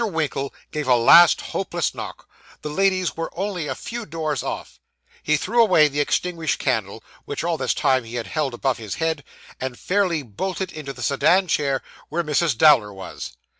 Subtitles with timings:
[0.03, 2.27] Winkle gave a last hopeless knock;
[2.63, 4.79] the ladies were only a few doors off.
[5.21, 8.95] He threw away the extinguished candle, which, all this time he had held above his
[8.95, 9.23] head,
[9.59, 12.57] and fairly bolted into the sedan chair where Mrs.
[12.57, 13.37] Dowler was.